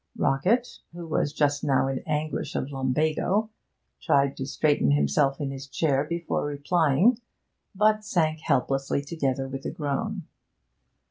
[0.17, 3.51] Rockett, who was just now in anguish of lumbago,
[4.01, 7.19] tried to straighten himself in his chair before replying,
[7.75, 10.23] but sank helplessly together with a groan.